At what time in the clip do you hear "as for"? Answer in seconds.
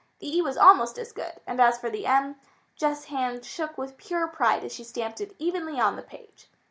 1.61-1.91